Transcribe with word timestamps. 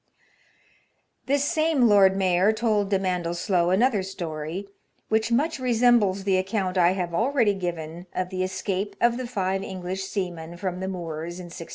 This 1.27 1.43
same 1.43 1.87
Lord 1.87 2.17
Mayor 2.17 2.51
told 2.53 2.89
de 2.89 2.97
Mandelsloe 2.97 3.69
another 3.71 4.01
story, 4.01 4.67
which 5.09 5.31
much 5.31 5.59
resembles 5.59 6.23
the 6.23 6.37
account 6.39 6.75
I 6.75 6.93
have 6.93 7.13
already 7.13 7.53
given 7.53 8.07
of 8.15 8.29
the 8.29 8.41
escape 8.43 8.95
of 8.99 9.17
the 9.17 9.27
five 9.27 9.61
English 9.61 10.03
seamen 10.05 10.57
from 10.57 10.79
the 10.79 10.87
Moors 10.87 11.37
in 11.39 11.51
1644. 11.53 11.67